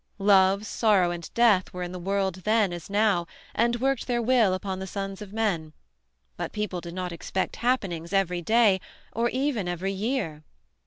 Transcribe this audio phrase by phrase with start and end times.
[0.17, 4.55] Love, sorrow, and death were in the world then as now, and worked their will
[4.55, 5.73] upon the sons of men;
[6.37, 8.81] but people did not expect happenings every day
[9.13, 10.41] or even every year.